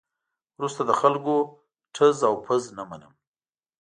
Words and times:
وروسته 0.57 0.81
د 0.85 0.91
خلکو 1.01 1.35
ټز 1.95 2.17
او 2.29 2.35
پز 2.45 2.63
نه 2.77 2.83
منم. 2.89 3.13